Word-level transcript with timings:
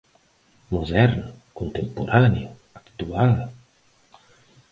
Moderno, 0.71 1.27
contemporáneo, 1.59 2.49
actual? 2.79 3.31